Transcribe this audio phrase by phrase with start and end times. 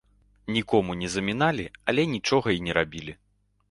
[0.55, 3.21] Нікому не заміналі, але нічога й не рабілі.